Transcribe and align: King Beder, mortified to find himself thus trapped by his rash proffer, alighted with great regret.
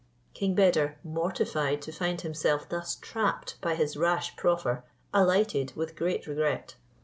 King 0.33 0.55
Beder, 0.55 0.97
mortified 1.03 1.79
to 1.83 1.91
find 1.91 2.21
himself 2.21 2.67
thus 2.67 2.95
trapped 2.95 3.61
by 3.61 3.75
his 3.75 3.95
rash 3.95 4.35
proffer, 4.35 4.83
alighted 5.13 5.73
with 5.75 5.95
great 5.95 6.25
regret. 6.25 6.73